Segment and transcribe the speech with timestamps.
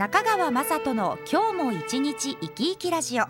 [0.00, 3.24] 中川雅人の今日も一日生き生きラジオ。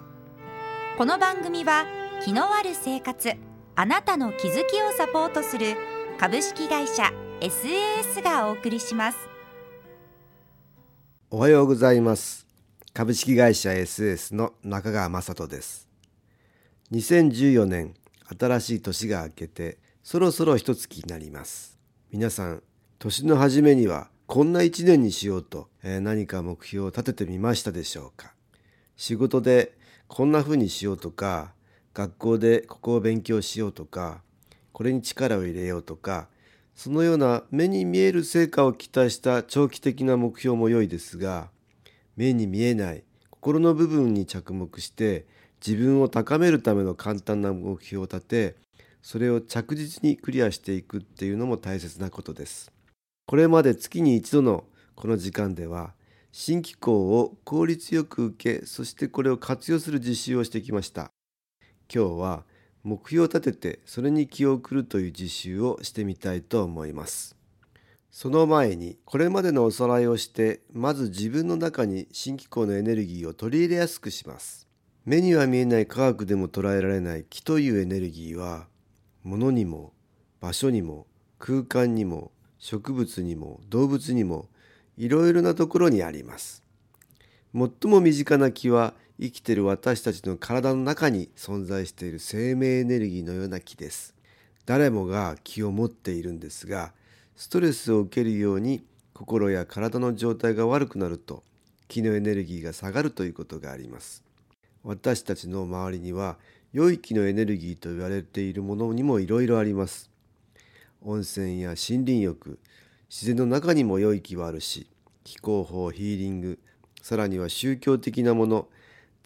[0.96, 1.84] この番組は
[2.24, 3.32] 気のある生活
[3.74, 5.74] あなたの気づきをサポートする
[6.16, 9.18] 株式会社 SAS がお送りします。
[11.28, 12.46] おはようございます。
[12.94, 15.88] 株式会社 SS の中川雅人です。
[16.92, 17.94] 2014年
[18.38, 21.76] 新しい年が明けてそろそろ一月になります。
[22.12, 22.62] 皆さん
[23.00, 28.32] 年の初めにはこんな一年にしようと、えー、何か目標を立ててみましたでしょうか？
[28.96, 29.72] 仕事で
[30.06, 31.52] こんな風にしようとか
[31.94, 34.22] 学校でここを勉強しようとか
[34.72, 36.28] これに力を入れようとか
[36.76, 41.48] そのような目に見える成果を期待した長期的な目標も良いですが
[42.16, 45.26] 目に見えない心の部分に着目して
[45.66, 48.54] 自分を高めるための簡単な目標を立て
[49.02, 52.70] それを着実にクリアしていくっていうのも大切なことです。
[53.30, 54.64] これまで月に一度の
[54.96, 55.94] この時間では
[56.32, 61.12] 新機構を効率よく受けそしてこれを活用する実習をしてきました。
[61.94, 62.44] 今日は
[62.82, 67.36] 目標を立ててそれに気を送るという実習をしてみたいと思います。
[68.10, 74.66] その前にこれまでのおさらいをしてまず自分の中に新機構のエネルギーを取り入れやすくします。
[75.04, 78.66] 目には見えない科学でも捉えられない気というエネルギーは
[79.22, 79.92] 物にも
[80.40, 81.06] 場所にも
[81.38, 84.48] 空間にも植物にも動物にも
[84.96, 86.62] いろいろなところにあります。
[87.52, 94.14] 最も身近な気は生きている私たちの体の中に存在している生命エネルギーのような気です。
[94.66, 96.92] 誰もが気を持っているんですが
[97.34, 98.84] ストレスを受けるように
[99.14, 101.42] 心や体の状態が悪くなると
[101.88, 104.22] 気のエネルギーが下がるということがあります。
[104.84, 106.36] 私たちの周りには
[106.74, 110.09] 良い気のエネルギーと言われているものにもいろいろあります。
[111.02, 112.58] 温泉や森林浴
[113.08, 114.88] 自然の中にも良い気はあるし
[115.24, 116.58] 気候法ヒーリング
[117.02, 118.68] さらには宗教的なもの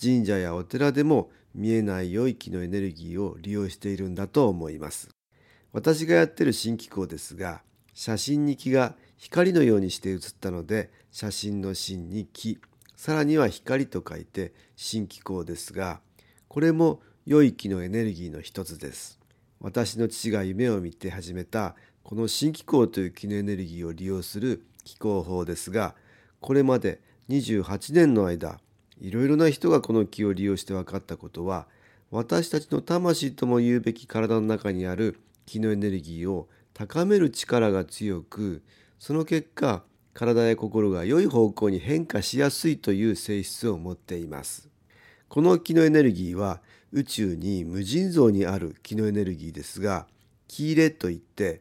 [0.00, 5.08] 神社やお寺でも見えない良い気のエネルギーを利用しているんだと思います。
[5.72, 7.62] 私がやってる新機構ですが
[7.94, 12.58] 写真に気が光のようにして写ったので写真の真に気
[12.96, 16.00] さらには光と書いて新機構ですが
[16.48, 19.23] これも良い気のエネルギーの一つです。
[19.64, 25.94] 私の父が夢を見て始めたこの新気候という気のエネルギーを利用する気候法ですが
[26.42, 28.60] これまで28年の間
[29.00, 31.66] いろいろな人がこの気を利用して分かったことは
[32.10, 38.62] 私たちの魂とも言うべき体の中にある気のエネルギーを高める力が強く
[38.98, 39.82] その結果
[40.12, 44.68] 体や心が良い方向に変化しやすいという性質を持っています。
[45.28, 46.60] この気のエネルギーは
[46.94, 50.06] 宇宙に無尽蔵にある気のエネルギーですが
[50.46, 51.60] 気入れといって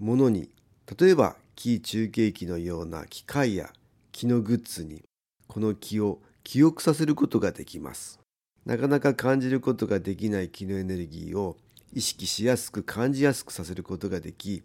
[0.00, 0.50] 物に
[0.98, 3.70] 例えば気中継機のような機械や
[4.10, 5.04] 気のグッズに
[5.46, 8.18] この気を記憶させることができます。
[8.66, 11.56] なかなか感じることができない気のエネルギーを
[11.92, 14.62] 意識しやすく感じやすくさせることができ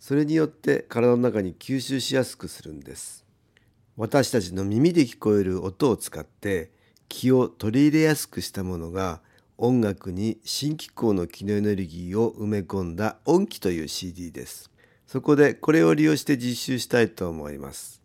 [0.00, 3.24] それによって体の中に吸収しやすくするんです。
[3.96, 6.72] 私たちの耳で聞こえる音を使って
[7.08, 9.20] 気を取り入れやすくしたものが
[9.64, 14.72] 音楽に新機構の気のエネルギーを埋め込んだ音機という CD です。
[15.06, 18.02] そこでこれを利用して実習したいと思います。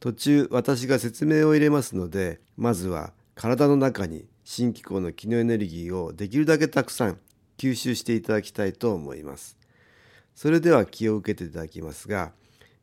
[0.00, 7.18] 途中私が説明を入れますので、まずは体の中に新機構の気のエネルギーをできるだけたくさん
[7.58, 9.58] 吸収していただきたいと思います。
[10.34, 12.32] それでは気を受けていただきますが、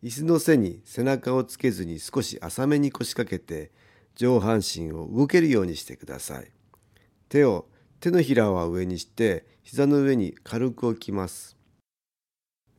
[0.04, 3.72] 椅子の背に背中をつけずに少し浅めに腰掛けて
[4.14, 6.52] 上半身を動けるようにしてください。
[7.28, 7.66] 手を
[8.02, 11.56] 手のひらは上にして膝の上に軽く置きます。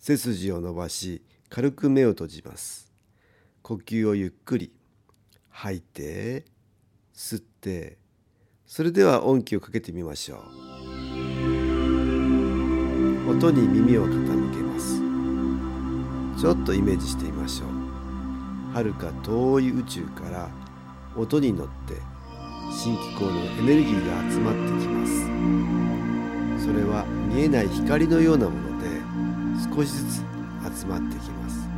[0.00, 2.92] 背筋を伸ばし軽く目を閉じます。
[3.62, 4.72] 呼吸をゆっくり
[5.48, 6.44] 吐いて
[7.14, 7.98] 吸って
[8.66, 10.40] それでは音気をかけてみましょう。
[13.30, 16.42] 音に耳を傾けます。
[16.42, 17.68] ちょっとイメージしてみましょう。
[18.74, 20.50] 遥か遠い宇宙から
[21.16, 22.11] 音に乗って
[22.72, 25.12] 新機構のエネルギーが集まってきます。
[26.64, 28.88] それは見えない光のようなもので
[29.74, 30.22] 少しずつ
[30.80, 31.68] 集まってきます。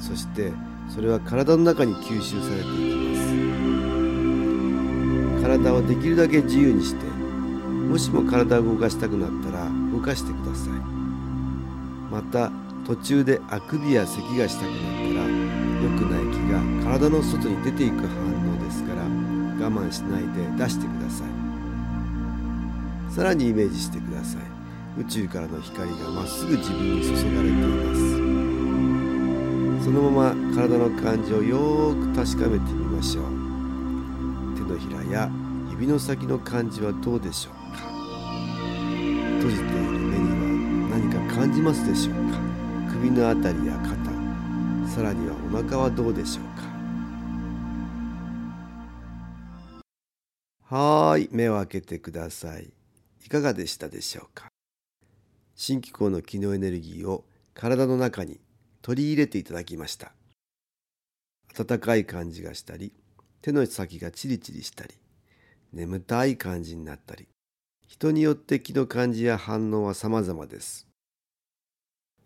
[0.00, 0.52] そして
[0.88, 2.70] それは体の中に吸収されていき
[3.14, 3.16] ま
[5.38, 5.42] す。
[5.42, 10.72] 体をできるだけ自由にしてもしも体を動かしたくなったら動かしてください。
[12.10, 12.50] また
[12.86, 15.28] 途中であくびや咳がしたくなったら
[15.82, 16.60] 良くない気が
[16.92, 18.31] 体の外に出ていく反応ですから
[19.62, 21.28] 我慢しないで出してください。
[23.14, 24.42] さらにイメージしてください。
[25.00, 29.84] 宇宙からの光がまっすぐ自分に注がれています。
[29.84, 33.24] そのまま体の感じをよーく確かめてみましょう。
[34.56, 35.30] 手のひらや
[35.70, 37.80] 指の先の感じはどうでしょうか。
[39.38, 40.30] 閉じている目に
[40.90, 42.38] は何か感じますでしょうか。
[42.92, 43.94] 首のあたりや肩
[44.88, 46.71] さらにはお腹はどうでしょうか。
[50.74, 52.72] はーい目を開けてください。
[53.26, 54.48] いかがでしたでしょうか？
[55.54, 58.40] 新機構の機能エネルギーを体の中に
[58.80, 60.12] 取り入れていただきました。
[61.58, 62.94] 温かい感じがしたり
[63.42, 64.94] 手の先がチリチリしたり
[65.74, 67.28] 眠たい感じになったり
[67.86, 70.88] 人によって気の感じや反応は様々です。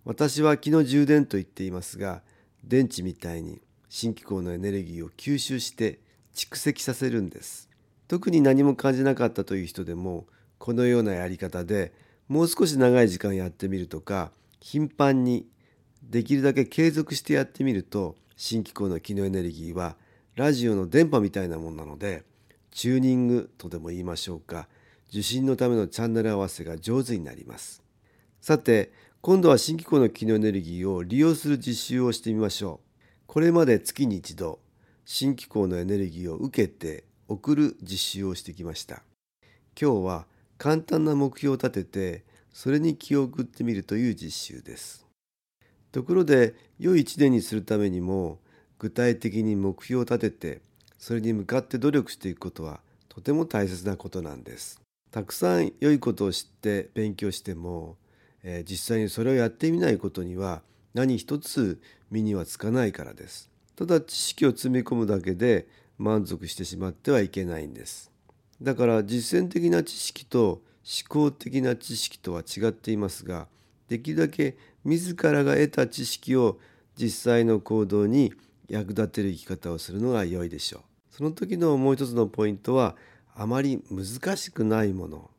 [0.04, 2.22] 私は気の充電と言っていますが
[2.62, 5.99] 電池みたいに新機構のエネルギーを吸収して
[6.32, 7.65] 蓄積させるんです。
[8.08, 10.26] 特に何も感じなかったという人でも
[10.58, 11.92] このようなやり方で
[12.28, 15.46] もう少し長い時間やってみるとか頻繁に
[16.02, 19.96] できるだけ継続してやってみると新機構の機能エネルギーは
[20.34, 22.24] ラジオの電波みたいなもんなので
[22.70, 24.68] チューニングとでも言いましょうか
[25.08, 27.82] 受信のためのチャンネル合わせが上手になります。
[28.40, 28.92] さて
[29.22, 32.86] 今度は新機構の機能エネルギーを利用する実習をしてみましょう。
[33.26, 34.60] これまで月に一度
[35.04, 39.02] 新機構のエネルギーを受けて送る実習をしてきました。
[39.81, 40.26] 今日は
[40.58, 45.06] 簡単な目標を立ててそれに気を送ってみるという実習です。
[45.93, 48.38] ところで良い一年にするためにも
[48.78, 50.61] 具体的に目標を立てて
[50.99, 54.81] それに向かって努力していくことはとても大切なことなんです。
[55.11, 57.96] たくさん良いことを知って勉強しても、
[58.43, 60.62] えー、実際にそれをやってみないことには
[60.94, 61.81] 何一つ
[62.11, 63.50] 身にはつかないからです。
[63.76, 65.67] ただ知識を積み込むだけで
[65.98, 68.10] 満足してしまってはいけないんです
[68.60, 70.62] だから実践的な知識と思
[71.08, 73.48] 考的な知識とは違っていますが
[73.88, 76.58] できるだけ自らが得た知識を
[76.96, 78.32] 実際の行動に
[78.69, 80.82] 役立てる生き方をするのが良いでしょう。
[81.10, 82.96] その時のもう一つのポイントは
[83.34, 85.31] あまり難しくないもの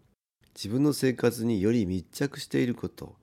[0.55, 3.15] 自分の生活により密着していること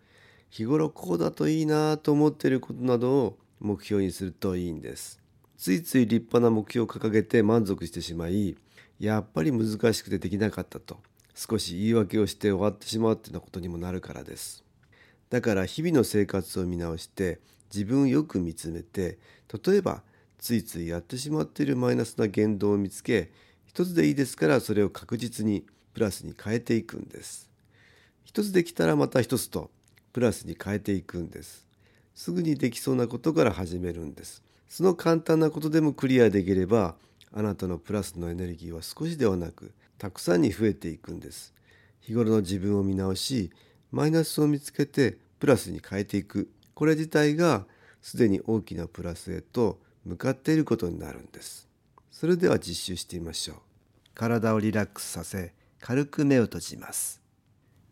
[0.51, 5.24] 日頃こうだといいなと思っていることなどを目標にするといいんです。
[5.57, 8.57] ついつい立派な目標を掲げて満足してしまい
[8.99, 10.99] やっぱり難しくてできなかったと
[11.35, 14.65] 少し言い訳をして終わってしまうっていうようなことにもなるからです。
[15.31, 17.41] だから日々の生活を見直して
[17.75, 19.19] 自分をよく見つめて
[19.65, 20.03] 例えば
[20.39, 23.33] ついついやってしまっているマイナスな言動を見つけ
[23.67, 27.51] 一つでいいですからそれを確実にプラスに変えていくんです。
[28.25, 29.71] 一つできたらまた一つと
[30.13, 31.67] プラスに変えていくんです。
[32.15, 34.44] すぐにできそうなことから始めるんです。
[34.69, 36.97] その簡単なことでもクリアできれば
[37.33, 41.55] あなたのプラスのエネルギーは少しではなくたくさんに増えていくんです。
[42.01, 43.51] 日頃の自分を見直し
[43.91, 46.51] マイナスを見つけてプラスに変えていく。
[46.75, 47.67] これ自体が
[48.03, 51.69] すでに大きなプラスへと向かっていることになるんです。
[52.11, 53.57] それでは実習してみましょう。
[54.15, 57.21] 体をリラックスさせ軽く目を閉じます。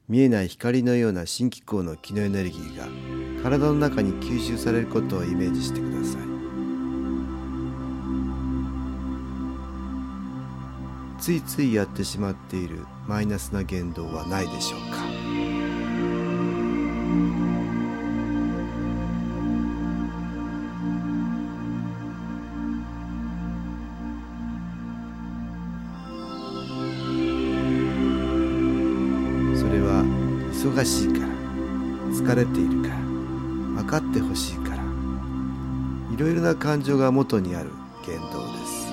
[0.08, 2.86] 見えない光のような新機構の気のエネルギーが
[3.42, 6.31] 体の中に吸収されることをイメージしてください。
[11.22, 14.96] ついついやってしまっているマイナスな言動はないでしょうか？
[29.56, 30.02] それは
[30.52, 31.28] 忙しいから
[32.12, 34.82] 疲れているから分かってほしいから。
[36.12, 37.70] いろいろな感情が元にある
[38.04, 38.91] 言動です。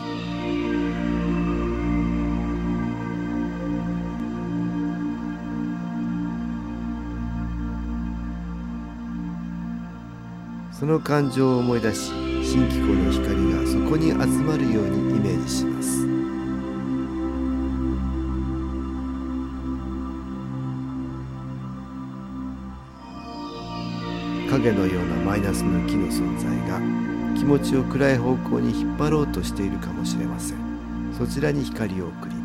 [10.80, 12.10] その感情を思い出し
[12.42, 16.08] 新機構の光がそこに集まるようにイメージします。
[24.50, 26.80] 影のようなマイナスの木の存在が
[27.38, 31.14] 気持ちを暗い方向に引っ張ろうとしているかもしれません。
[31.18, 32.39] そちらに光を送り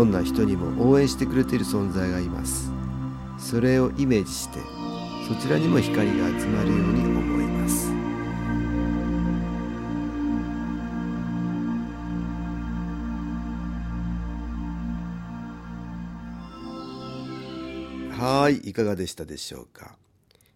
[0.00, 2.72] どんな人にも応援してくれている存在がいます。
[3.36, 4.58] それをイメージして
[5.28, 7.92] そちらにも光が集まるように思います。
[18.18, 19.96] はいいかがでしたでしょうか。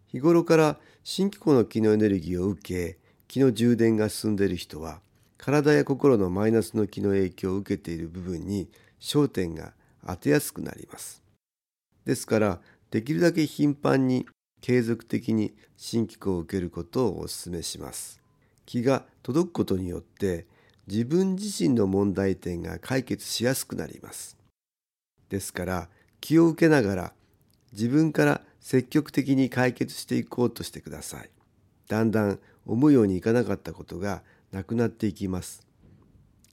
[0.06, 2.98] 日頃から新機構の気のエネルギーを受け
[3.28, 5.00] 気の充電が進んでいる人は
[5.36, 8.70] 体や心のマイナスの気の影響を受けている部分に
[9.04, 9.74] 焦点が
[10.06, 11.22] 当てやすくなります
[12.04, 14.26] ですからできるだけ頻繁に
[14.60, 18.20] 継続的に新機構を受けることをお勧めします
[18.66, 20.46] 気が届くことによって
[20.86, 24.36] 自分自身の問題点が解決しやすくなります
[25.28, 25.88] ですから
[26.20, 27.12] 気を受けながら
[27.72, 31.28] 自分から積極的に解決していこうとしてください。
[31.88, 35.66] だんだん思うようにいかなかったことがなくなっていきます。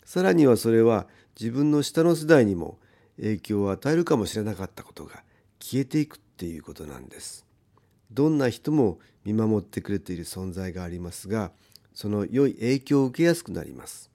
[0.04, 1.08] さらにはそれは
[1.40, 2.78] 自分の下の世代にも
[3.18, 5.24] 影響を与えるかもしれなかったことが
[5.60, 7.46] 消えていくっていうことなんです。
[8.12, 11.52] どんな人も見守ってくれている存在がありますが、
[11.94, 14.10] その良い影響を受けやすくなります。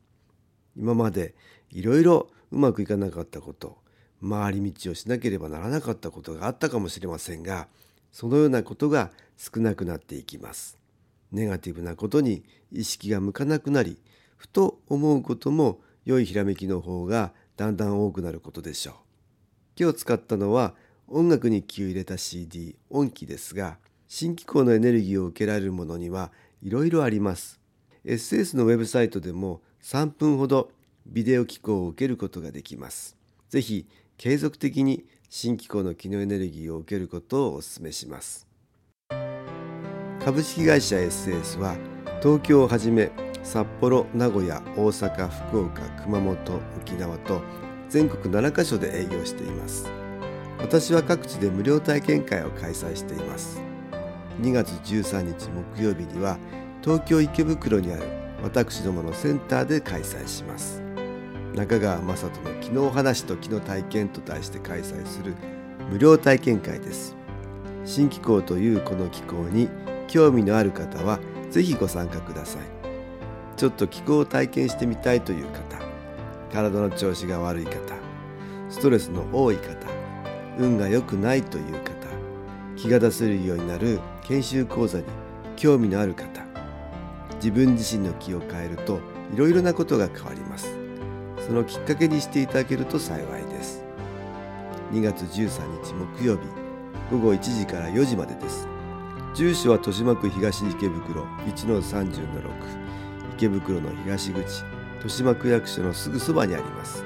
[0.76, 1.34] 今まで
[1.70, 3.78] いろいろうまくいかなかったこと、
[4.22, 7.68] 回り道をしなければならなかったことがあったかもしれませんが
[8.12, 10.78] そのようなことが少なくなっていきます
[11.32, 13.98] ネガティブなことに意識が向かなくなり
[14.36, 18.94] ふと思うことも良いひらめきの方がだんだん多くなることでしょう。
[19.78, 20.74] 今日使ったのは
[21.08, 23.76] 音楽に気を入れた CD 音機ですが
[24.08, 26.30] 新機構のエネルギーを受けられるものには
[26.62, 27.60] いろいろあります。
[28.04, 30.70] SS のウェブサイトでも3分ほど
[31.06, 33.16] ビデオ機構を受けることができます。
[33.50, 33.86] ぜひ
[34.16, 38.46] 継続的に新機構の機能エネルギーを受けることをお勧めします。
[40.24, 41.76] 株式会社 SS は
[42.22, 43.10] 東京をはじめ
[43.46, 46.36] 札幌名古屋大阪福岡熊本
[46.78, 47.40] 沖縄と
[47.88, 49.88] 全国7カ所で営業しています。
[50.58, 53.62] 私は各地で無料体験会を開催しています。
[54.40, 56.38] 2月13日木曜日には
[56.82, 58.02] 東京池袋にある
[58.42, 60.82] 私どものセンターで開催します。
[61.54, 65.34] 中川雅人の「昨日話と昨日体験」と題して開催する
[65.88, 67.14] 無料体験会です。
[67.84, 69.68] 新機構というこの機構に
[70.08, 71.20] 興味のある方は
[71.52, 72.75] 是非ご参加ください。
[73.56, 75.80] ちょっと気候を体験してみたいという方
[76.52, 77.72] 体の調子が悪い方
[78.68, 79.86] ストレスの多い方
[80.58, 82.06] 運が良くないという方
[82.76, 85.04] 気が出せるようになる研修講座に
[85.56, 86.44] 興味のある方
[87.36, 89.00] 自分自身の気を変えると
[89.34, 90.76] いろいろなことが変わります。
[91.46, 93.84] そのきっかけにしていただけると幸いです。
[94.92, 96.42] 2月13日木曜日
[97.10, 98.68] 午後1時から4時までです。
[99.34, 102.85] 住所は豊島区東池袋1-30-6
[103.36, 104.64] 池袋の東口
[104.94, 107.04] 豊島区役所のすぐそばにあります。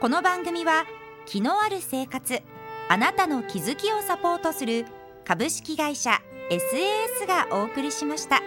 [0.00, 0.86] この番組は
[1.26, 2.40] 気のある生活
[2.88, 4.86] あなたの気づきをサポートする
[5.24, 8.40] 株式会社 SAS がお送りしました。